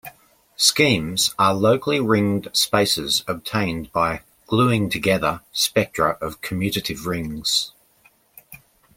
Schemes 0.57 1.35
are 1.37 1.53
locally 1.53 1.99
ringed 1.99 2.49
spaces 2.53 3.23
obtained 3.27 3.91
by 3.91 4.21
"gluing 4.47 4.89
together" 4.89 5.41
spectra 5.51 6.13
of 6.19 6.41
commutative 6.41 7.05
rings. 7.05 7.71